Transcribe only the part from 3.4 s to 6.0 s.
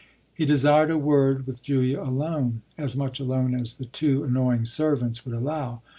as the two annoying servants would allow.